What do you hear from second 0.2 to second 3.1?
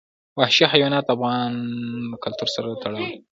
وحشي حیوانات د افغان کلتور سره تړاو